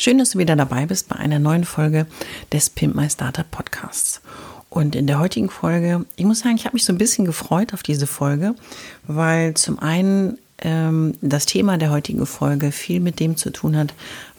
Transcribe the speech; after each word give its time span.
Schön, 0.00 0.16
dass 0.16 0.30
du 0.30 0.38
wieder 0.38 0.56
dabei 0.56 0.86
bist 0.86 1.10
bei 1.10 1.16
einer 1.16 1.38
neuen 1.38 1.64
Folge 1.64 2.06
des 2.54 2.70
Pimp 2.70 2.94
My 2.94 3.10
Startup 3.10 3.50
Podcasts. 3.50 4.22
Und 4.70 4.96
in 4.96 5.06
der 5.06 5.18
heutigen 5.18 5.50
Folge, 5.50 6.06
ich 6.16 6.24
muss 6.24 6.38
sagen, 6.38 6.54
ich 6.56 6.64
habe 6.64 6.72
mich 6.72 6.86
so 6.86 6.94
ein 6.94 6.96
bisschen 6.96 7.26
gefreut 7.26 7.74
auf 7.74 7.82
diese 7.82 8.06
Folge, 8.06 8.54
weil 9.06 9.52
zum 9.52 9.78
einen 9.78 10.38
ähm, 10.62 11.18
das 11.20 11.44
Thema 11.44 11.76
der 11.76 11.90
heutigen 11.90 12.24
Folge 12.24 12.72
viel 12.72 13.00
mit 13.00 13.20
dem 13.20 13.36
zu 13.36 13.50
tun 13.50 13.76
hat, 13.76 13.92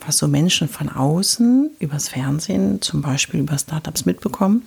was 0.04 0.18
so 0.18 0.26
Menschen 0.26 0.66
von 0.66 0.88
außen 0.88 1.70
übers 1.78 2.08
Fernsehen, 2.08 2.82
zum 2.82 3.00
Beispiel 3.00 3.38
über 3.38 3.56
Startups 3.56 4.04
mitbekommen, 4.04 4.66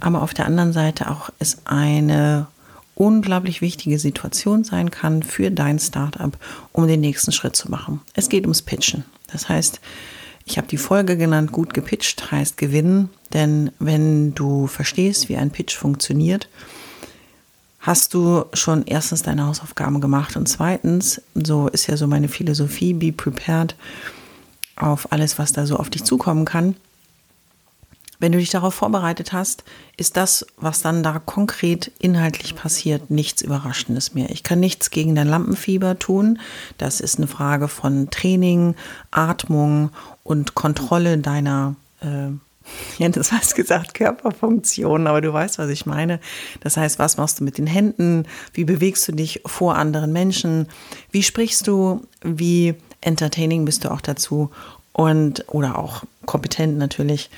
aber 0.00 0.22
auf 0.22 0.34
der 0.34 0.46
anderen 0.46 0.72
Seite 0.72 1.08
auch 1.08 1.30
es 1.38 1.58
eine 1.66 2.48
unglaublich 2.96 3.60
wichtige 3.60 4.00
Situation 4.00 4.64
sein 4.64 4.90
kann 4.90 5.22
für 5.22 5.52
dein 5.52 5.78
Startup, 5.78 6.36
um 6.72 6.88
den 6.88 6.98
nächsten 7.00 7.30
Schritt 7.30 7.54
zu 7.54 7.70
machen. 7.70 8.00
Es 8.14 8.28
geht 8.28 8.42
ums 8.42 8.62
Pitchen. 8.62 9.04
Das 9.28 9.48
heißt, 9.48 9.80
ich 10.44 10.58
habe 10.58 10.68
die 10.68 10.76
Folge 10.76 11.16
genannt, 11.16 11.52
gut 11.52 11.74
gepitcht 11.74 12.30
heißt 12.30 12.56
gewinnen, 12.56 13.10
denn 13.32 13.70
wenn 13.78 14.34
du 14.34 14.66
verstehst, 14.66 15.28
wie 15.28 15.36
ein 15.36 15.50
Pitch 15.50 15.76
funktioniert, 15.76 16.48
hast 17.80 18.14
du 18.14 18.44
schon 18.52 18.84
erstens 18.86 19.22
deine 19.22 19.46
Hausaufgaben 19.46 20.00
gemacht 20.00 20.36
und 20.36 20.48
zweitens, 20.48 21.20
so 21.34 21.68
ist 21.68 21.86
ja 21.86 21.96
so 21.96 22.06
meine 22.06 22.28
Philosophie, 22.28 22.94
be 22.94 23.12
prepared 23.12 23.76
auf 24.76 25.12
alles, 25.12 25.38
was 25.38 25.52
da 25.52 25.66
so 25.66 25.76
auf 25.76 25.90
dich 25.90 26.04
zukommen 26.04 26.44
kann. 26.44 26.76
Wenn 28.22 28.30
du 28.30 28.38
dich 28.38 28.50
darauf 28.50 28.74
vorbereitet 28.74 29.32
hast, 29.32 29.64
ist 29.96 30.16
das, 30.16 30.46
was 30.56 30.80
dann 30.80 31.02
da 31.02 31.18
konkret 31.18 31.90
inhaltlich 31.98 32.54
passiert, 32.54 33.10
nichts 33.10 33.42
Überraschendes 33.42 34.14
mehr. 34.14 34.30
Ich 34.30 34.44
kann 34.44 34.60
nichts 34.60 34.90
gegen 34.90 35.16
dein 35.16 35.26
Lampenfieber 35.26 35.98
tun. 35.98 36.38
Das 36.78 37.00
ist 37.00 37.18
eine 37.18 37.26
Frage 37.26 37.66
von 37.66 38.10
Training, 38.10 38.76
Atmung 39.10 39.90
und 40.22 40.54
Kontrolle 40.54 41.18
deiner 41.18 41.74
äh, 42.00 42.28
ja, 42.98 43.08
das 43.08 43.32
heißt 43.32 43.56
gesagt 43.56 43.94
Körperfunktionen, 43.94 45.08
aber 45.08 45.20
du 45.20 45.32
weißt, 45.32 45.58
was 45.58 45.68
ich 45.68 45.84
meine. 45.84 46.20
Das 46.60 46.76
heißt, 46.76 47.00
was 47.00 47.16
machst 47.16 47.40
du 47.40 47.44
mit 47.44 47.58
den 47.58 47.66
Händen? 47.66 48.28
Wie 48.54 48.62
bewegst 48.62 49.08
du 49.08 49.12
dich 49.12 49.42
vor 49.46 49.74
anderen 49.74 50.12
Menschen? 50.12 50.68
Wie 51.10 51.24
sprichst 51.24 51.66
du? 51.66 52.06
Wie 52.22 52.76
entertaining 53.00 53.64
bist 53.64 53.84
du 53.84 53.90
auch 53.90 54.00
dazu? 54.00 54.52
Und, 54.92 55.44
oder 55.48 55.76
auch 55.76 56.04
kompetent 56.24 56.78
natürlich. 56.78 57.30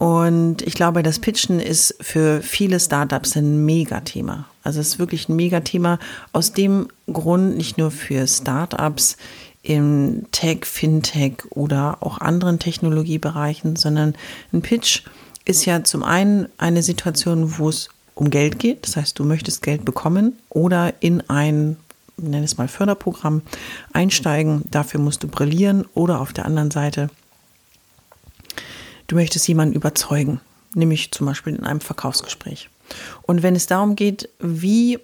Und 0.00 0.62
ich 0.62 0.72
glaube, 0.72 1.02
das 1.02 1.18
Pitchen 1.18 1.60
ist 1.60 1.94
für 2.00 2.40
viele 2.40 2.80
Startups 2.80 3.36
ein 3.36 3.66
Megathema. 3.66 4.46
Also 4.64 4.80
es 4.80 4.88
ist 4.88 4.98
wirklich 4.98 5.28
ein 5.28 5.36
Megathema 5.36 5.98
aus 6.32 6.54
dem 6.54 6.88
Grund, 7.12 7.58
nicht 7.58 7.76
nur 7.76 7.90
für 7.90 8.26
Startups 8.26 9.18
im 9.62 10.24
Tech, 10.32 10.64
Fintech 10.64 11.44
oder 11.50 11.98
auch 12.00 12.16
anderen 12.16 12.58
Technologiebereichen, 12.58 13.76
sondern 13.76 14.14
ein 14.54 14.62
Pitch 14.62 15.02
ist 15.44 15.66
ja 15.66 15.84
zum 15.84 16.02
einen 16.02 16.48
eine 16.56 16.82
Situation, 16.82 17.58
wo 17.58 17.68
es 17.68 17.90
um 18.14 18.30
Geld 18.30 18.58
geht, 18.58 18.86
das 18.86 18.96
heißt, 18.96 19.18
du 19.18 19.24
möchtest 19.24 19.62
Geld 19.62 19.84
bekommen 19.84 20.38
oder 20.48 20.94
in 21.00 21.28
ein 21.28 21.76
nenne 22.16 22.44
es 22.46 22.56
mal 22.56 22.68
Förderprogramm 22.68 23.42
einsteigen. 23.92 24.62
Dafür 24.70 25.00
musst 25.00 25.22
du 25.22 25.28
brillieren 25.28 25.86
oder 25.92 26.20
auf 26.20 26.32
der 26.32 26.46
anderen 26.46 26.70
Seite, 26.70 27.10
du 29.10 29.16
möchtest 29.16 29.48
jemanden 29.48 29.74
überzeugen, 29.74 30.40
nämlich 30.74 31.10
zum 31.10 31.26
Beispiel 31.26 31.54
in 31.54 31.64
einem 31.64 31.80
Verkaufsgespräch. 31.80 32.70
Und 33.22 33.42
wenn 33.42 33.56
es 33.56 33.66
darum 33.66 33.96
geht, 33.96 34.28
wie 34.38 34.98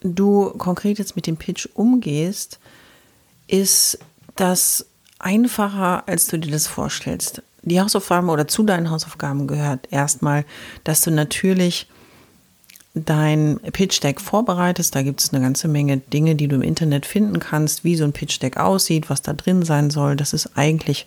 du 0.00 0.50
konkret 0.50 0.98
jetzt 0.98 1.16
mit 1.16 1.26
dem 1.26 1.36
Pitch 1.36 1.68
umgehst, 1.74 2.60
ist 3.48 3.98
das 4.36 4.86
einfacher, 5.18 6.06
als 6.06 6.28
du 6.28 6.38
dir 6.38 6.52
das 6.52 6.68
vorstellst. 6.68 7.42
Die 7.62 7.80
Hausaufgaben 7.80 8.28
oder 8.28 8.46
zu 8.46 8.62
deinen 8.62 8.90
Hausaufgaben 8.90 9.48
gehört 9.48 9.88
erstmal, 9.90 10.44
dass 10.84 11.00
du 11.00 11.10
natürlich 11.10 11.88
dein 13.00 13.58
Pitch 13.72 14.02
Deck 14.02 14.20
vorbereitest. 14.20 14.94
Da 14.94 15.02
gibt 15.02 15.20
es 15.20 15.32
eine 15.32 15.42
ganze 15.42 15.68
Menge 15.68 15.98
Dinge, 15.98 16.34
die 16.34 16.48
du 16.48 16.56
im 16.56 16.62
Internet 16.62 17.06
finden 17.06 17.38
kannst, 17.38 17.84
wie 17.84 17.96
so 17.96 18.04
ein 18.04 18.12
Pitch 18.12 18.40
Deck 18.40 18.56
aussieht, 18.56 19.10
was 19.10 19.22
da 19.22 19.32
drin 19.32 19.62
sein 19.62 19.90
soll. 19.90 20.16
Das 20.16 20.32
ist 20.32 20.56
eigentlich 20.56 21.06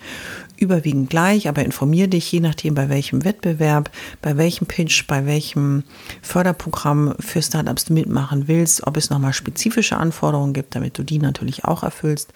überwiegend 0.57 1.09
gleich, 1.09 1.47
aber 1.47 1.63
informier 1.63 2.07
dich 2.07 2.31
je 2.31 2.39
nachdem, 2.39 2.75
bei 2.75 2.89
welchem 2.89 3.23
Wettbewerb, 3.23 3.89
bei 4.21 4.37
welchem 4.37 4.67
Pitch, 4.67 5.07
bei 5.07 5.25
welchem 5.25 5.83
Förderprogramm 6.21 7.15
für 7.19 7.41
Startups 7.41 7.85
du 7.85 7.93
mitmachen 7.93 8.47
willst, 8.47 8.85
ob 8.85 8.97
es 8.97 9.09
nochmal 9.09 9.33
spezifische 9.33 9.97
Anforderungen 9.97 10.53
gibt, 10.53 10.75
damit 10.75 10.97
du 10.97 11.03
die 11.03 11.19
natürlich 11.19 11.65
auch 11.65 11.83
erfüllst. 11.83 12.33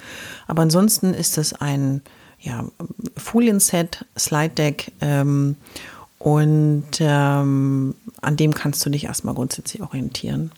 Aber 0.47 0.63
ansonsten 0.63 1.13
ist 1.13 1.37
es 1.37 1.53
ein 1.53 2.01
ja, 2.39 2.66
Folienset, 3.17 4.05
Slide 4.17 4.49
Deck 4.49 4.91
ähm, 5.01 5.55
und 6.25 6.88
ähm, 7.02 7.94
an 8.19 8.36
dem 8.36 8.56
kannst 8.56 8.84
du 8.84 8.90
dich 8.90 9.03
erstmal 9.03 9.36
grundsätzlich 9.36 9.84
orientieren. 9.84 10.52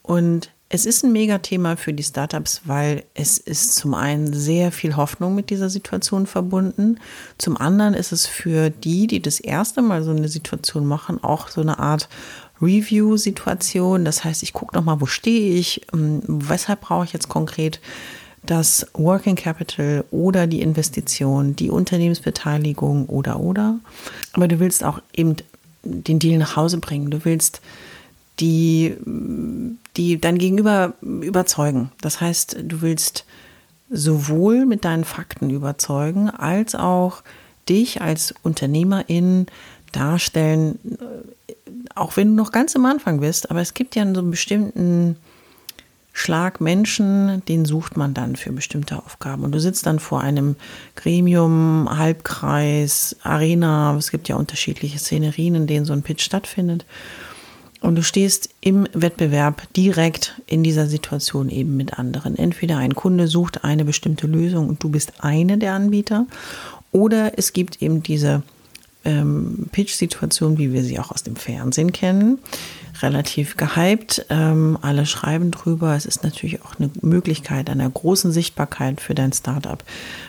Und 0.00 0.52
es 0.68 0.86
ist 0.86 1.02
ein 1.02 1.10
Megathema 1.10 1.74
für 1.74 1.92
die 1.92 2.04
Startups, 2.04 2.60
weil 2.66 3.02
es 3.14 3.38
ist 3.38 3.74
zum 3.74 3.94
einen 3.94 4.32
sehr 4.32 4.70
viel 4.70 4.94
Hoffnung 4.94 5.34
mit 5.34 5.50
dieser 5.50 5.70
Situation 5.70 6.28
verbunden. 6.28 7.00
Zum 7.36 7.56
anderen 7.56 7.94
ist 7.94 8.12
es 8.12 8.26
für 8.26 8.70
die, 8.70 9.08
die 9.08 9.20
das 9.20 9.40
erste 9.40 9.82
Mal 9.82 10.04
so 10.04 10.12
eine 10.12 10.28
Situation 10.28 10.86
machen, 10.86 11.20
auch 11.20 11.48
so 11.48 11.62
eine 11.62 11.80
Art 11.80 12.08
Review-Situation. 12.62 14.04
Das 14.04 14.22
heißt, 14.22 14.44
ich 14.44 14.52
gucke 14.52 14.76
nochmal, 14.76 15.00
wo 15.00 15.06
stehe 15.06 15.58
ich, 15.58 15.80
ähm, 15.92 16.22
weshalb 16.28 16.82
brauche 16.82 17.06
ich 17.06 17.12
jetzt 17.12 17.28
konkret 17.28 17.80
das 18.42 18.86
Working 18.94 19.36
Capital 19.36 20.04
oder 20.10 20.46
die 20.46 20.62
Investition, 20.62 21.56
die 21.56 21.70
Unternehmensbeteiligung 21.70 23.06
oder 23.06 23.40
oder. 23.40 23.78
Aber 24.32 24.48
du 24.48 24.58
willst 24.58 24.82
auch 24.82 25.00
eben 25.14 25.36
den 25.82 26.18
Deal 26.18 26.38
nach 26.38 26.56
Hause 26.56 26.78
bringen. 26.78 27.10
Du 27.10 27.24
willst 27.24 27.60
die, 28.40 28.96
die 29.96 30.20
dein 30.20 30.38
Gegenüber 30.38 30.94
überzeugen. 31.02 31.92
Das 32.00 32.20
heißt, 32.20 32.56
du 32.62 32.80
willst 32.80 33.24
sowohl 33.90 34.66
mit 34.66 34.84
deinen 34.84 35.04
Fakten 35.04 35.50
überzeugen, 35.50 36.30
als 36.30 36.74
auch 36.74 37.22
dich 37.68 38.00
als 38.00 38.34
Unternehmerin 38.42 39.46
darstellen, 39.92 40.78
auch 41.94 42.16
wenn 42.16 42.28
du 42.28 42.34
noch 42.34 42.52
ganz 42.52 42.74
am 42.76 42.86
Anfang 42.86 43.20
bist, 43.20 43.50
aber 43.50 43.60
es 43.60 43.74
gibt 43.74 43.96
ja 43.96 44.04
so 44.14 44.20
einen 44.20 44.30
bestimmten 44.30 45.16
Schlag 46.20 46.60
Menschen, 46.60 47.42
den 47.46 47.64
sucht 47.64 47.96
man 47.96 48.12
dann 48.12 48.36
für 48.36 48.52
bestimmte 48.52 48.98
Aufgaben. 48.98 49.42
Und 49.42 49.52
du 49.52 49.58
sitzt 49.58 49.86
dann 49.86 49.98
vor 49.98 50.20
einem 50.20 50.54
Gremium, 50.94 51.88
Halbkreis, 51.90 53.16
Arena. 53.22 53.96
Es 53.96 54.10
gibt 54.10 54.28
ja 54.28 54.36
unterschiedliche 54.36 54.98
Szenerien, 54.98 55.54
in 55.54 55.66
denen 55.66 55.86
so 55.86 55.94
ein 55.94 56.02
Pitch 56.02 56.22
stattfindet. 56.22 56.84
Und 57.80 57.94
du 57.94 58.02
stehst 58.02 58.50
im 58.60 58.86
Wettbewerb 58.92 59.62
direkt 59.72 60.38
in 60.46 60.62
dieser 60.62 60.86
Situation 60.86 61.48
eben 61.48 61.78
mit 61.78 61.98
anderen. 61.98 62.36
Entweder 62.36 62.76
ein 62.76 62.94
Kunde 62.94 63.26
sucht 63.26 63.64
eine 63.64 63.86
bestimmte 63.86 64.26
Lösung 64.26 64.68
und 64.68 64.84
du 64.84 64.90
bist 64.90 65.14
eine 65.20 65.56
der 65.56 65.72
Anbieter. 65.72 66.26
Oder 66.92 67.38
es 67.38 67.54
gibt 67.54 67.80
eben 67.80 68.02
diese 68.02 68.42
ähm, 69.04 69.68
Pitch-Situation, 69.72 70.58
wie 70.58 70.72
wir 70.72 70.84
sie 70.84 70.98
auch 70.98 71.10
aus 71.10 71.22
dem 71.22 71.36
Fernsehen 71.36 71.92
kennen, 71.92 72.38
relativ 73.02 73.56
gehypt. 73.56 74.26
Ähm, 74.30 74.78
alle 74.82 75.06
schreiben 75.06 75.50
drüber. 75.50 75.94
Es 75.94 76.06
ist 76.06 76.22
natürlich 76.22 76.62
auch 76.62 76.78
eine 76.78 76.90
Möglichkeit 77.00 77.70
einer 77.70 77.88
großen 77.88 78.32
Sichtbarkeit 78.32 79.00
für 79.00 79.14
dein 79.14 79.32
Startup, 79.32 79.82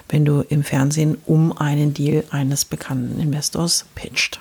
wenn 0.09 0.25
du 0.25 0.41
im 0.41 0.63
Fernsehen 0.63 1.17
um 1.25 1.57
einen 1.57 1.93
Deal 1.93 2.23
eines 2.31 2.65
bekannten 2.65 3.19
Investors 3.19 3.85
pitcht. 3.95 4.39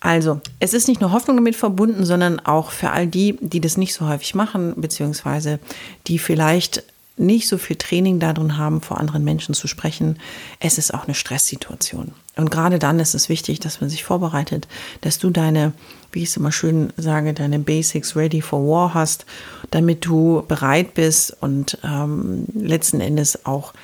Also, 0.00 0.40
es 0.60 0.72
ist 0.72 0.88
nicht 0.88 1.02
nur 1.02 1.12
Hoffnung 1.12 1.36
damit 1.36 1.56
verbunden, 1.56 2.06
sondern 2.06 2.40
auch 2.40 2.70
für 2.70 2.90
all 2.90 3.06
die, 3.06 3.36
die 3.40 3.60
das 3.60 3.76
nicht 3.76 3.92
so 3.92 4.08
häufig 4.08 4.34
machen, 4.34 4.72
beziehungsweise 4.76 5.58
die 6.06 6.18
vielleicht 6.18 6.82
nicht 7.16 7.48
so 7.48 7.58
viel 7.58 7.76
Training 7.76 8.18
darin 8.18 8.56
haben, 8.56 8.80
vor 8.80 8.98
anderen 8.98 9.24
Menschen 9.24 9.54
zu 9.54 9.68
sprechen. 9.68 10.18
Es 10.58 10.78
ist 10.78 10.94
auch 10.94 11.04
eine 11.04 11.14
Stresssituation. 11.14 12.12
Und 12.36 12.50
gerade 12.50 12.78
dann 12.78 12.98
ist 12.98 13.14
es 13.14 13.28
wichtig, 13.28 13.60
dass 13.60 13.80
man 13.80 13.90
sich 13.90 14.04
vorbereitet, 14.04 14.66
dass 15.02 15.18
du 15.18 15.30
deine, 15.30 15.72
wie 16.12 16.22
ich 16.22 16.30
es 16.30 16.36
immer 16.36 16.52
schön 16.52 16.92
sage, 16.96 17.34
deine 17.34 17.58
Basics 17.58 18.16
ready 18.16 18.40
for 18.40 18.66
war 18.66 18.94
hast, 18.94 19.26
damit 19.70 20.06
du 20.06 20.42
bereit 20.48 20.94
bist 20.94 21.36
und 21.40 21.78
ähm, 21.84 22.46
letzten 22.54 23.00
Endes 23.00 23.44
auch 23.44 23.74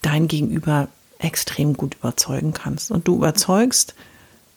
dein 0.00 0.28
Gegenüber 0.28 0.88
extrem 1.18 1.74
gut 1.74 1.96
überzeugen 1.96 2.52
kannst. 2.54 2.90
Und 2.90 3.08
du 3.08 3.16
überzeugst 3.16 3.94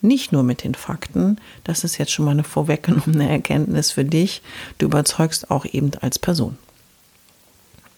nicht 0.01 0.31
nur 0.31 0.43
mit 0.43 0.63
den 0.63 0.75
Fakten, 0.75 1.39
das 1.63 1.83
ist 1.83 1.97
jetzt 1.97 2.11
schon 2.11 2.25
mal 2.25 2.31
eine 2.31 2.43
vorweggenommene 2.43 3.29
Erkenntnis 3.29 3.91
für 3.91 4.05
dich, 4.05 4.41
du 4.77 4.85
überzeugst 4.85 5.51
auch 5.51 5.65
eben 5.65 5.91
als 6.01 6.17
Person. 6.17 6.57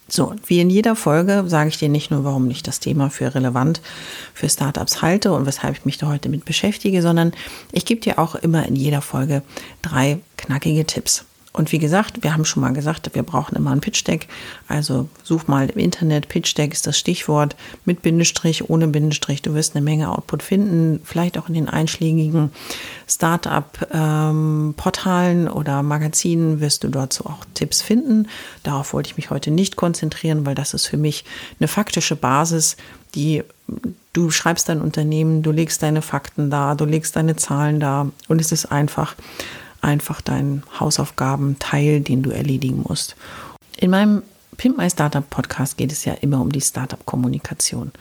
So, 0.08 0.36
wie 0.46 0.60
in 0.60 0.70
jeder 0.70 0.96
Folge 0.96 1.46
sage 1.48 1.70
ich 1.70 1.78
dir 1.78 1.90
nicht 1.90 2.12
nur, 2.12 2.24
warum 2.24 2.50
ich 2.50 2.62
das 2.62 2.80
Thema 2.80 3.10
für 3.10 3.34
relevant 3.34 3.82
für 4.34 4.50
Startups 4.50 5.02
halte 5.02 5.32
und 5.32 5.46
weshalb 5.46 5.78
ich 5.78 5.86
mich 5.86 5.98
da 5.98 6.08
heute 6.08 6.30
mit 6.30 6.46
beschäftige, 6.46 7.02
sondern 7.02 7.32
ich 7.72 7.86
gebe 7.86 8.02
dir 8.02 8.20
auch 8.20 8.36
immer 8.36 8.66
in 8.68 8.76
jeder 8.76 9.02
Folge 9.02 9.44
drei 9.82 10.20
knackige 10.38 10.86
Tipps. 10.86 11.26
Und 11.54 11.72
wie 11.72 11.78
gesagt, 11.78 12.24
wir 12.24 12.34
haben 12.34 12.44
schon 12.46 12.62
mal 12.62 12.74
gesagt, 12.74 13.12
wir 13.14 13.22
brauchen 13.22 13.56
immer 13.56 13.70
ein 13.70 13.80
Pitch-Deck. 13.80 14.28
Also 14.68 15.08
such 15.24 15.48
mal 15.48 15.70
im 15.70 15.78
Internet, 15.78 16.28
Pitch-Deck 16.28 16.74
ist 16.74 16.88
das 16.88 16.98
Stichwort, 16.98 17.56
mit 17.86 18.02
Bindestrich, 18.02 18.72
ohne 18.72 18.88
Bindestrich. 18.88 19.44
Du 19.44 19.54
wirst 19.54 19.76
eine 19.76 19.86
Menge 19.86 20.12
Output 20.12 20.42
finden, 20.42 21.00
vielleicht 21.04 21.38
auch 21.38 21.48
in 21.48 21.54
den 21.54 21.70
einschlägigen 21.70 22.52
Startup-Portalen 23.08 25.48
oder 25.48 25.84
Magazinen 25.84 26.60
wirst 26.60 26.84
du 26.84 26.88
dazu 26.88 27.28
auch 27.28 27.46
Tipps 27.54 27.84
finden. 27.84 28.28
Darauf 28.64 28.94
wollte 28.94 29.12
ich 29.12 29.18
mich 29.18 29.30
heute 29.30 29.52
nicht 29.52 29.76
konzentrieren, 29.76 30.48
weil 30.48 30.56
das 30.56 30.74
ist 30.74 30.88
für 30.88 30.98
mich 30.98 31.24
eine 31.60 31.68
faktische 31.68 32.16
Basis, 32.16 32.78
die 33.14 33.44
du 34.14 34.32
schreibst 34.32 34.70
dein 34.70 34.82
Unternehmen, 34.82 35.44
du 35.44 35.52
legst 35.52 35.84
deine 35.84 36.02
Fakten 36.02 36.50
da, 36.50 36.74
du 36.74 36.86
legst 36.86 37.16
deine 37.16 37.36
Zahlen 37.36 37.80
da 37.80 38.08
und 38.28 38.42
es 38.42 38.52
ist 38.52 38.72
einfach 38.72 39.14
einfach 39.84 40.22
deinen 40.22 40.64
Hausaufgabenteil, 40.80 42.02
den 42.02 42.24
du 42.24 42.32
erledigen 42.32 42.84
musst. 42.88 43.16
In 43.78 43.92
meinem 43.92 44.24
Pimp 44.58 44.78
My 44.78 44.90
Startup 44.90 45.28
Podcast 45.30 45.78
geht 45.78 45.92
es 45.92 46.06
ja 46.06 46.14
immer 46.14 46.40
um 46.40 46.52
die 46.52 46.62
Startup-Kommunikation. 46.62 47.92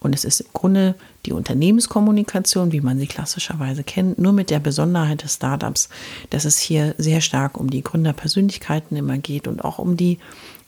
Und 0.00 0.14
es 0.14 0.24
ist 0.24 0.40
im 0.40 0.46
Grunde 0.52 0.94
die 1.24 1.32
Unternehmenskommunikation, 1.32 2.72
wie 2.72 2.80
man 2.80 2.98
sie 2.98 3.06
klassischerweise 3.06 3.82
kennt, 3.82 4.18
nur 4.18 4.32
mit 4.32 4.50
der 4.50 4.60
Besonderheit 4.60 5.24
des 5.24 5.34
Startups, 5.34 5.88
dass 6.30 6.44
es 6.44 6.58
hier 6.58 6.94
sehr 6.98 7.20
stark 7.20 7.58
um 7.58 7.70
die 7.70 7.82
Gründerpersönlichkeiten 7.82 8.96
immer 8.96 9.18
geht 9.18 9.48
und 9.48 9.64
auch 9.64 9.78
um 9.78 9.96
die 9.96 10.18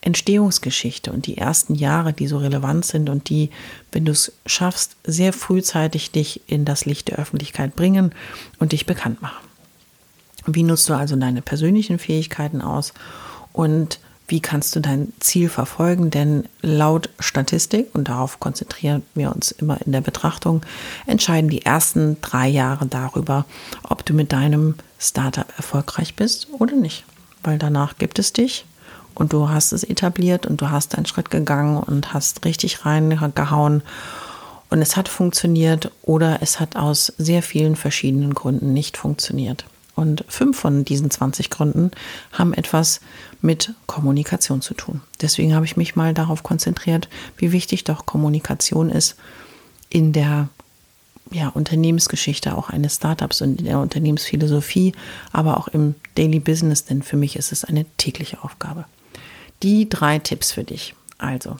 Entstehungsgeschichte 0.01 1.11
und 1.11 1.25
die 1.25 1.37
ersten 1.37 1.75
Jahre, 1.75 2.13
die 2.13 2.27
so 2.27 2.37
relevant 2.37 2.85
sind 2.85 3.09
und 3.09 3.29
die, 3.29 3.49
wenn 3.91 4.05
du 4.05 4.11
es 4.11 4.33
schaffst, 4.45 4.95
sehr 5.03 5.33
frühzeitig 5.33 6.11
dich 6.11 6.41
in 6.47 6.65
das 6.65 6.85
Licht 6.85 7.09
der 7.09 7.19
Öffentlichkeit 7.19 7.75
bringen 7.75 8.13
und 8.59 8.71
dich 8.71 8.85
bekannt 8.85 9.21
machen. 9.21 9.48
Wie 10.45 10.63
nutzt 10.63 10.89
du 10.89 10.93
also 10.93 11.15
deine 11.15 11.41
persönlichen 11.41 11.99
Fähigkeiten 11.99 12.61
aus 12.61 12.93
und 13.53 13.99
wie 14.29 14.41
kannst 14.41 14.75
du 14.75 14.79
dein 14.79 15.11
Ziel 15.19 15.49
verfolgen? 15.49 16.11
Denn 16.11 16.47
laut 16.61 17.09
Statistik, 17.19 17.87
und 17.93 18.09
darauf 18.09 18.39
konzentrieren 18.39 19.01
wir 19.15 19.33
uns 19.33 19.49
immer 19.49 19.81
in 19.83 19.91
der 19.91 20.01
Betrachtung, 20.01 20.61
entscheiden 21.07 21.49
die 21.49 21.65
ersten 21.65 22.21
drei 22.21 22.47
Jahre 22.47 22.85
darüber, 22.85 23.45
ob 23.81 24.05
du 24.05 24.13
mit 24.13 24.31
deinem 24.31 24.75
Startup 24.99 25.51
erfolgreich 25.57 26.15
bist 26.15 26.47
oder 26.59 26.75
nicht. 26.75 27.05
Weil 27.41 27.57
danach 27.57 27.97
gibt 27.97 28.19
es 28.19 28.31
dich 28.31 28.65
und 29.15 29.33
du 29.33 29.49
hast 29.49 29.71
es 29.71 29.83
etabliert 29.83 30.45
und 30.45 30.61
du 30.61 30.69
hast 30.69 30.95
einen 30.95 31.07
Schritt 31.07 31.31
gegangen 31.31 31.77
und 31.77 32.13
hast 32.13 32.45
richtig 32.45 32.85
reingehauen 32.85 33.81
und 34.69 34.81
es 34.81 34.95
hat 34.95 35.09
funktioniert 35.09 35.91
oder 36.03 36.39
es 36.41 36.59
hat 36.59 36.75
aus 36.75 37.11
sehr 37.17 37.41
vielen 37.41 37.75
verschiedenen 37.75 38.35
Gründen 38.35 38.73
nicht 38.73 38.97
funktioniert. 38.97 39.65
Und 39.99 40.23
fünf 40.29 40.57
von 40.57 40.85
diesen 40.85 41.11
20 41.11 41.49
Gründen 41.49 41.91
haben 42.31 42.53
etwas 42.53 43.01
mit 43.41 43.73
Kommunikation 43.85 44.61
zu 44.61 44.73
tun. 44.73 45.01
Deswegen 45.19 45.53
habe 45.53 45.65
ich 45.65 45.75
mich 45.75 45.97
mal 45.97 46.13
darauf 46.13 46.41
konzentriert, 46.41 47.09
wie 47.35 47.51
wichtig 47.51 47.83
doch 47.83 48.05
Kommunikation 48.05 48.89
ist 48.89 49.17
in 49.89 50.13
der 50.13 50.47
ja, 51.31 51.49
Unternehmensgeschichte 51.49 52.57
auch 52.57 52.69
eines 52.69 52.95
Startups 52.95 53.41
und 53.41 53.59
in 53.59 53.65
der 53.65 53.79
Unternehmensphilosophie, 53.79 54.93
aber 55.33 55.57
auch 55.57 55.67
im 55.67 55.95
Daily 56.15 56.39
Business, 56.39 56.85
denn 56.85 57.03
für 57.03 57.17
mich 57.17 57.35
ist 57.35 57.51
es 57.51 57.65
eine 57.65 57.83
tägliche 57.97 58.41
Aufgabe. 58.41 58.85
Die 59.63 59.89
drei 59.89 60.19
Tipps 60.19 60.53
für 60.53 60.63
dich. 60.63 60.95
Also, 61.17 61.57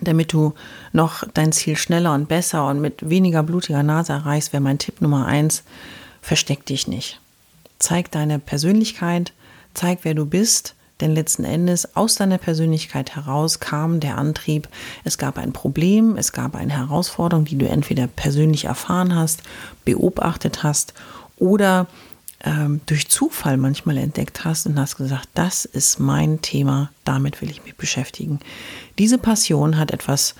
damit 0.00 0.32
du 0.32 0.54
noch 0.92 1.24
dein 1.34 1.50
Ziel 1.50 1.76
schneller 1.76 2.14
und 2.14 2.28
besser 2.28 2.68
und 2.68 2.80
mit 2.80 3.10
weniger 3.10 3.42
blutiger 3.42 3.82
Nase 3.82 4.12
erreichst, 4.12 4.52
wäre 4.52 4.62
mein 4.62 4.78
Tipp 4.78 5.00
Nummer 5.00 5.26
eins, 5.26 5.64
versteck 6.22 6.64
dich 6.64 6.86
nicht. 6.86 7.20
Zeig 7.78 8.10
deine 8.10 8.38
Persönlichkeit, 8.38 9.32
zeig, 9.74 10.00
wer 10.02 10.14
du 10.14 10.26
bist, 10.26 10.74
denn 11.00 11.14
letzten 11.14 11.44
Endes 11.44 11.96
aus 11.96 12.14
deiner 12.14 12.38
Persönlichkeit 12.38 13.16
heraus 13.16 13.60
kam 13.60 14.00
der 14.00 14.16
Antrieb, 14.16 14.68
es 15.02 15.18
gab 15.18 15.38
ein 15.38 15.52
Problem, 15.52 16.16
es 16.16 16.32
gab 16.32 16.54
eine 16.54 16.72
Herausforderung, 16.72 17.44
die 17.44 17.58
du 17.58 17.68
entweder 17.68 18.06
persönlich 18.06 18.66
erfahren 18.66 19.14
hast, 19.14 19.42
beobachtet 19.84 20.62
hast 20.62 20.94
oder 21.36 21.88
ähm, 22.44 22.80
durch 22.86 23.08
Zufall 23.08 23.56
manchmal 23.56 23.98
entdeckt 23.98 24.44
hast 24.44 24.66
und 24.66 24.78
hast 24.78 24.96
gesagt, 24.96 25.28
das 25.34 25.64
ist 25.64 25.98
mein 25.98 26.42
Thema, 26.42 26.90
damit 27.04 27.42
will 27.42 27.50
ich 27.50 27.64
mich 27.64 27.74
beschäftigen. 27.74 28.38
Diese 28.98 29.18
Passion 29.18 29.78
hat 29.78 29.90
etwas, 29.90 30.34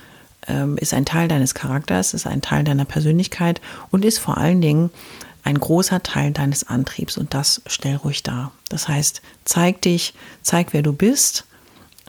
ähm, 0.47 0.77
ist 0.77 0.95
ein 0.95 1.07
Teil 1.07 1.27
deines 1.27 1.55
Charakters, 1.55 2.15
ist 2.15 2.27
ein 2.27 2.43
Teil 2.43 2.63
deiner 2.63 2.85
Persönlichkeit 2.85 3.61
und 3.91 4.05
ist 4.05 4.19
vor 4.19 4.39
allen 4.39 4.61
Dingen 4.61 4.91
ein 5.45 5.59
großer 5.59 6.03
Teil 6.03 6.33
deines 6.33 6.67
Antriebs 6.67 7.19
und 7.19 7.35
das 7.35 7.63
stell 7.67 7.97
ruhig 7.97 8.23
dar. 8.23 8.51
Das 8.71 8.89
heißt, 8.89 9.23
zeig 9.45 9.83
dich, 9.83 10.15
zeig, 10.43 10.73
wer 10.73 10.83
du 10.83 10.93
bist. 10.93 11.45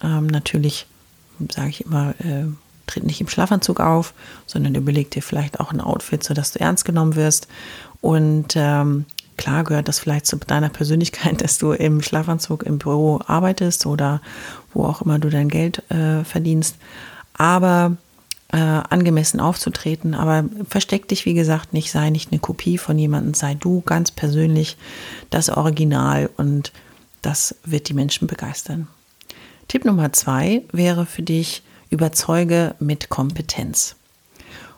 Ähm, 0.01 0.27
natürlich 0.27 0.87
sage 1.51 1.69
ich 1.69 1.85
immer, 1.85 2.11
äh, 2.19 2.45
tritt 2.87 3.03
nicht 3.03 3.19
im 3.19 3.27
Schlafanzug 3.27 3.81
auf, 3.81 4.13
sondern 4.45 4.75
überleg 4.75 5.11
dir 5.11 5.21
vielleicht 5.21 5.59
auch 5.59 5.71
ein 5.71 5.81
Outfit, 5.81 6.23
sodass 6.23 6.51
du 6.51 6.59
ernst 6.61 6.85
genommen 6.85 7.15
wirst. 7.15 7.47
Und 7.99 8.53
ähm, 8.55 9.05
klar 9.37 9.65
gehört 9.65 9.89
das 9.89 9.99
vielleicht 9.99 10.27
zu 10.27 10.37
deiner 10.37 10.69
Persönlichkeit, 10.69 11.41
dass 11.43 11.57
du 11.57 11.73
im 11.73 12.01
Schlafanzug 12.01 12.63
im 12.63 12.77
Büro 12.77 13.19
arbeitest 13.27 13.85
oder 13.85 14.21
wo 14.73 14.85
auch 14.85 15.01
immer 15.01 15.19
du 15.19 15.29
dein 15.29 15.49
Geld 15.49 15.89
äh, 15.91 16.23
verdienst. 16.23 16.77
Aber 17.33 17.97
äh, 18.55 18.57
angemessen 18.89 19.41
aufzutreten. 19.41 20.13
Aber 20.13 20.45
versteck 20.69 21.09
dich, 21.09 21.25
wie 21.25 21.33
gesagt, 21.33 21.73
nicht, 21.73 21.91
sei 21.91 22.09
nicht 22.09 22.31
eine 22.31 22.39
Kopie 22.39 22.77
von 22.77 22.97
jemandem, 22.97 23.33
sei 23.33 23.53
du 23.53 23.81
ganz 23.81 24.11
persönlich 24.11 24.77
das 25.29 25.49
Original 25.49 26.29
und 26.37 26.71
das 27.21 27.55
wird 27.65 27.89
die 27.89 27.93
Menschen 27.93 28.27
begeistern. 28.27 28.87
Tipp 29.67 29.83
Nummer 29.83 30.13
zwei 30.13 30.61
wäre 30.71 31.05
für 31.05 31.23
dich, 31.23 31.63
überzeuge 31.89 32.75
mit 32.79 33.09
Kompetenz. 33.09 33.95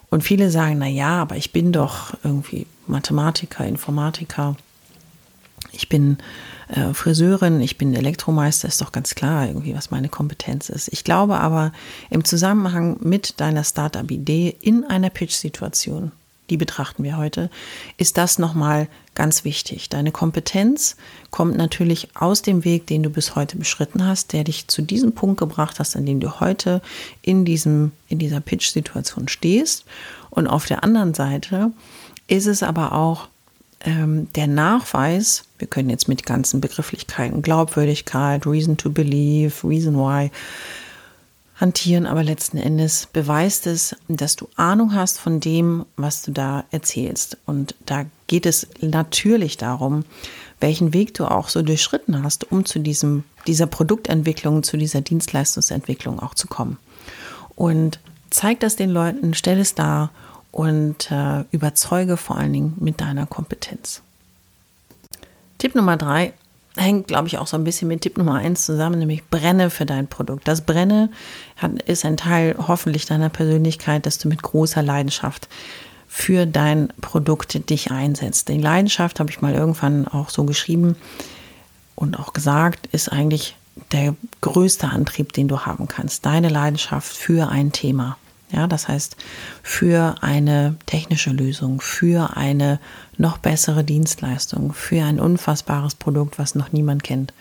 Und 0.10 0.24
viele 0.24 0.50
sagen, 0.50 0.78
na 0.80 0.88
ja, 0.88 1.22
aber 1.22 1.36
ich 1.36 1.52
bin 1.52 1.72
doch 1.72 2.14
irgendwie 2.24 2.66
Mathematiker, 2.88 3.66
Informatiker. 3.66 4.56
Ich 5.72 5.88
bin 5.88 6.18
äh, 6.68 6.94
Friseurin, 6.94 7.62
ich 7.62 7.78
bin 7.78 7.94
Elektromeister, 7.94 8.68
ist 8.68 8.82
doch 8.82 8.92
ganz 8.92 9.16
klar 9.16 9.48
irgendwie, 9.48 9.76
was 9.76 9.92
meine 9.92 10.10
Kompetenz 10.10 10.70
ist. 10.70 10.90
Ich 10.90 11.04
glaube 11.04 11.40
aber 11.40 11.72
im 12.10 12.26
Zusammenhang 12.26 12.98
mit 13.02 13.40
deiner 13.40 13.64
Startup-Idee 13.64 14.56
in 14.62 14.84
einer 14.84 15.10
Pitch-Situation, 15.10 16.12
die 16.50 16.58
betrachten 16.58 17.04
wir 17.04 17.18
heute, 17.18 17.50
ist 17.98 18.18
das 18.18 18.40
nochmal 18.40 18.88
ganz 19.16 19.44
wichtig. 19.44 19.90
Deine 19.90 20.12
Kompetenz 20.12 20.96
kommt 21.32 21.58
natürlich 21.58 22.10
aus 22.16 22.42
dem 22.42 22.64
Weg, 22.64 22.88
den 22.88 23.04
du 23.04 23.10
bis 23.10 23.36
heute 23.36 23.58
beschritten 23.58 24.06
hast, 24.06 24.34
der 24.34 24.44
dich 24.44 24.68
zu 24.68 24.82
diesem 24.82 25.14
Punkt 25.14 25.40
gebracht 25.40 25.80
hast, 25.80 25.96
an 25.96 26.06
dem 26.06 26.20
du 26.20 26.40
heute 26.40 26.82
in, 27.22 27.44
diesem, 27.44 27.92
in 28.08 28.20
dieser 28.20 28.40
Pitch-Situation 28.40 29.28
stehst. 29.28 29.86
Und 30.30 30.48
auf 30.48 30.66
der 30.66 30.84
anderen 30.84 31.14
Seite 31.14 31.72
ist 32.28 32.46
es 32.46 32.64
aber 32.64 32.94
auch 32.94 33.28
ähm, 33.82 34.32
der 34.34 34.48
Nachweis, 34.48 35.44
wir 35.58 35.68
können 35.68 35.90
jetzt 35.90 36.08
mit 36.08 36.26
ganzen 36.26 36.62
Begrifflichkeiten, 36.62 37.42
Glaubwürdigkeit, 37.42 38.46
Reason 38.46 38.78
to 38.78 38.90
Believe, 38.90 39.68
Reason 39.68 39.96
Why, 39.96 40.32
hantieren, 41.60 42.06
aber 42.06 42.24
letzten 42.24 42.58
Endes 42.58 43.08
beweist 43.12 43.66
es, 43.66 43.96
dass 44.08 44.36
du 44.36 44.48
Ahnung 44.56 44.94
hast 44.94 45.20
von 45.20 45.40
dem, 45.40 45.86
was 45.96 46.22
du 46.22 46.32
da 46.32 46.66
erzählst. 46.70 47.38
Und 47.46 47.76
da 47.86 48.06
geht 48.28 48.46
es 48.46 48.68
natürlich 48.82 49.58
darum, 49.58 50.06
welchen 50.60 50.94
Weg 50.94 51.16
du 51.16 51.26
auch 51.26 51.50
so 51.50 51.64
durchschritten 51.64 52.24
hast, 52.24 52.52
um 52.52 52.66
zu 52.66 52.80
diesem, 52.80 53.24
dieser 53.48 53.66
Produktentwicklung, 53.66 54.64
zu 54.64 54.78
dieser 54.78 55.02
Dienstleistungsentwicklung 55.02 56.20
auch 56.20 56.36
zu 56.36 56.48
kommen. 56.48 56.78
Und 57.56 58.00
zeig 58.30 58.60
das 58.60 58.76
den 58.76 58.92
Leuten, 58.92 59.34
stell 59.34 59.60
es 59.60 59.74
dar 59.74 60.12
und 60.52 61.10
äh, 61.12 61.44
überzeuge 61.52 62.18
vor 62.18 62.38
allen 62.38 62.54
Dingen 62.54 62.74
mit 62.80 63.02
deiner 63.02 63.26
Kompetenz. 63.26 64.02
Tipp 65.58 65.76
Nummer 65.76 65.98
drei 65.98 66.34
hängt, 66.76 67.08
glaube 67.08 67.28
ich, 67.28 67.38
auch 67.38 67.48
so 67.48 67.58
ein 67.58 67.64
bisschen 67.64 67.88
mit 67.88 68.02
Tipp 68.02 68.18
Nummer 68.18 68.36
eins 68.36 68.66
zusammen, 68.66 69.00
nämlich 69.00 69.26
brenne 69.26 69.70
für 69.70 69.86
dein 69.86 70.08
Produkt. 70.08 70.48
Das 70.48 70.62
Brenne 70.62 71.10
hat, 71.58 71.82
ist 71.84 72.06
ein 72.06 72.18
Teil 72.18 72.56
hoffentlich 72.68 73.06
deiner 73.06 73.30
Persönlichkeit, 73.30 74.06
dass 74.06 74.20
du 74.20 74.28
mit 74.28 74.42
großer 74.42 74.84
Leidenschaft 74.84 75.48
für 76.08 76.46
dein 76.46 76.90
Produkt 77.02 77.70
dich 77.70 77.92
einsetzt. 77.92 78.48
Die 78.50 78.60
Leidenschaft 78.60 79.20
habe 79.20 79.30
ich 79.30 79.42
mal 79.42 79.54
irgendwann 79.54 80.08
auch 80.08 80.30
so 80.30 80.46
geschrieben 80.46 80.96
und 81.96 82.18
auch 82.20 82.34
gesagt, 82.34 82.88
ist 82.88 83.12
eigentlich 83.12 83.56
der 83.92 84.16
größte 84.42 84.88
Antrieb, 84.88 85.34
den 85.34 85.48
du 85.48 85.62
haben 85.62 85.88
kannst. 85.88 86.26
Deine 86.26 86.50
Leidenschaft 86.50 87.16
für 87.16 87.50
ein 87.50 87.72
Thema. 87.72 88.18
Ja, 88.50 88.68
das 88.68 88.88
heißt, 88.88 89.18
für 89.62 90.16
eine 90.22 90.78
technische 90.86 91.32
Lösung, 91.32 91.82
für 91.82 92.38
eine 92.38 92.80
noch 93.18 93.38
bessere 93.40 93.84
Dienstleistung, 93.84 94.74
für 94.74 95.04
ein 95.04 95.20
unfassbares 95.20 95.96
Produkt, 95.96 96.40
was 96.40 96.56
noch 96.56 96.72
niemand 96.72 97.04
kennt. 97.04 97.34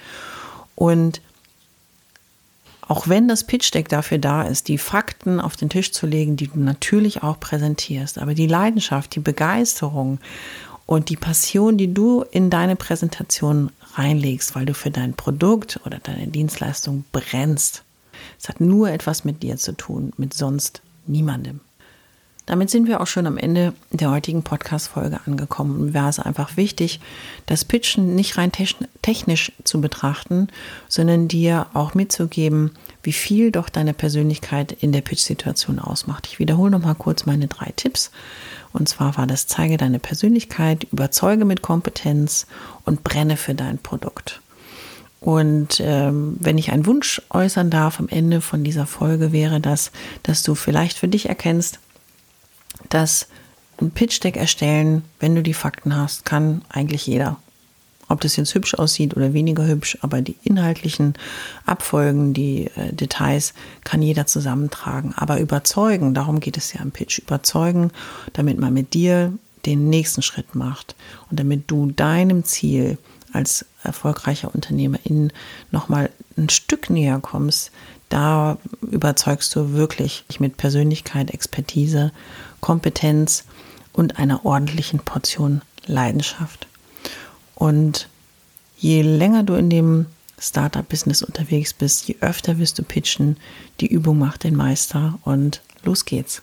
Und 0.75 1.21
auch 2.89 3.09
wenn 3.09 3.29
das 3.29 3.45
Pitch 3.45 3.73
Deck 3.73 3.89
dafür 3.89 4.19
da 4.19 4.43
ist, 4.43 4.69
die 4.69 4.79
Fakten 4.79 5.41
auf 5.41 5.57
den 5.57 5.69
Tisch 5.69 5.93
zu 5.93 6.07
legen, 6.07 6.37
die 6.37 6.49
du 6.49 6.59
natürlich 6.59 7.23
auch 7.23 7.39
präsentierst, 7.39 8.19
aber 8.19 8.35
die 8.35 8.47
Leidenschaft, 8.47 9.15
die 9.15 9.21
Begeisterung 9.21 10.19
und 10.87 11.09
die 11.09 11.17
Passion, 11.17 11.79
die 11.79 11.93
du 11.93 12.25
in 12.31 12.51
deine 12.51 12.77
Präsentation 12.77 13.71
reinlegst, 13.95 14.55
weil 14.55 14.67
du 14.67 14.75
für 14.75 14.91
dein 14.91 15.15
Produkt 15.15 15.81
oder 15.85 15.99
deine 15.99 16.29
Dienstleistung 16.29 17.05
brennst, 17.11 17.83
es 18.41 18.49
hat 18.49 18.61
nur 18.61 18.91
etwas 18.91 19.25
mit 19.25 19.43
dir 19.43 19.57
zu 19.57 19.73
tun, 19.73 20.13
mit 20.17 20.35
sonst 20.35 20.83
niemandem. 21.09 21.61
Damit 22.47 22.71
sind 22.71 22.87
wir 22.87 23.01
auch 23.01 23.09
schon 23.09 23.27
am 23.27 23.39
Ende 23.39 23.75
der 23.91 24.13
heutigen 24.13 24.45
Podcast-Folge 24.45 25.19
angekommen. 25.27 25.93
Wäre 25.93 26.09
es 26.09 26.21
einfach 26.21 26.57
wichtig, 26.57 27.01
das 27.47 27.65
Pitchen 27.65 28.15
nicht 28.15 28.39
rein 28.39 28.53
technisch 28.53 29.53
zu 29.65 29.81
betrachten, 29.81 30.47
sondern 30.87 31.27
dir 31.27 31.67
auch 31.75 31.95
mitzugeben, 31.95 32.71
wie 33.03 33.13
viel 33.13 33.51
doch 33.51 33.69
deine 33.69 33.95
Persönlichkeit 33.95 34.71
in 34.71 34.93
der 34.93 35.01
Pitch-Situation 35.01 35.81
ausmacht. 35.81 36.29
Ich 36.29 36.39
wiederhole 36.39 36.71
noch 36.71 36.83
mal 36.83 36.95
kurz 36.95 37.27
meine 37.27 37.49
drei 37.49 37.73
Tipps. 37.75 38.13
Und 38.73 38.89
zwar 38.89 39.17
war 39.17 39.27
das, 39.27 39.49
zeige 39.49 39.77
deine 39.77 39.99
Persönlichkeit, 39.99 40.87
überzeuge 40.93 41.45
mit 41.45 41.63
Kompetenz 41.63 42.47
und 42.85 43.03
brenne 43.03 43.37
für 43.37 43.57
dein 43.57 43.79
Produkt. 43.79 44.41
Und 45.21 45.81
ähm, 45.81 46.37
wenn 46.41 46.59
ich 46.59 46.71
einen 46.73 46.87
Wunsch 46.87 47.23
äußern 47.31 47.71
darf 47.71 47.99
am 47.99 48.09
Ende 48.09 48.41
von 48.41 48.65
dieser 48.65 48.87
Folge, 48.87 49.33
wäre 49.33 49.61
das, 49.61 49.91
dass 50.23 50.43
du 50.43 50.55
vielleicht 50.55 50.99
für 50.99 51.09
dich 51.09 51.29
erkennst, 51.29 51.81
dass 52.89 53.29
ein 53.81 53.91
Pitch-Deck 53.91 54.37
erstellen, 54.37 55.03
wenn 55.21 55.35
du 55.35 55.43
die 55.43 55.55
Fakten 55.55 55.97
hast, 55.97 56.25
kann 56.25 56.63
eigentlich 56.69 57.07
jeder. 57.07 57.37
Ob 58.09 58.21
das 58.21 58.37
jetzt 58.37 58.55
hübsch 58.55 58.75
aussieht 58.75 59.17
oder 59.17 59.33
weniger 59.33 59.67
hübsch, 59.67 59.99
aber 60.01 60.23
die 60.23 60.37
inhaltlichen 60.45 61.15
Abfolgen, 61.65 62.33
die 62.33 62.71
äh, 62.77 62.93
Details 62.93 63.53
kann 63.83 64.01
jeder 64.01 64.27
zusammentragen. 64.27 65.13
Aber 65.17 65.41
überzeugen, 65.41 66.15
darum 66.15 66.39
geht 66.39 66.57
es 66.57 66.73
ja 66.73 66.81
im 66.83 66.93
Pitch, 66.93 67.19
überzeugen, 67.19 67.91
damit 68.33 68.61
man 68.61 68.73
mit 68.73 68.95
dir 68.95 69.33
den 69.67 69.91
nächsten 69.91 70.23
Schritt 70.23 70.55
macht 70.55 70.95
und 71.31 71.41
damit 71.41 71.65
du 71.69 71.91
deinem 71.91 72.45
Ziel 72.45 72.99
als 73.37 73.67
erfolgreicher 73.83 74.53
Unternehmerin 74.55 75.33
nochmal 75.71 76.11
ein 76.37 76.49
Stück 76.49 76.91
näher 76.91 77.21
kommst, 77.21 77.71
da 78.09 78.59
überzeugst 78.81 79.55
du 79.55 79.73
wirklich 79.73 80.25
mit 80.39 80.57
Persönlichkeit, 80.57 81.31
Expertise, 81.33 82.13
Kompetenz 82.61 83.45
und 83.93 84.19
einer 84.19 84.45
ordentlichen 84.45 85.01
Portion 85.01 85.63
Leidenschaft. 85.87 86.67
Und 87.55 88.09
je 88.77 89.03
länger 89.03 89.43
du 89.43 89.55
in 89.55 89.71
dem 89.71 90.07
Startup-Business 90.39 91.23
unterwegs 91.23 91.73
bist, 91.73 92.09
je 92.09 92.17
öfter 92.21 92.59
wirst 92.59 92.79
du 92.79 92.83
pitchen. 92.83 93.37
Die 93.81 93.87
Übung 93.87 94.19
macht 94.19 94.45
den 94.45 94.55
Meister 94.55 95.19
und 95.23 95.63
los 95.83 96.05
geht's. 96.05 96.43